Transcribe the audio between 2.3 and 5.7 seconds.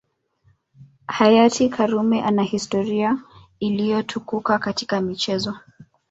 historia iliyotukuka katika michezo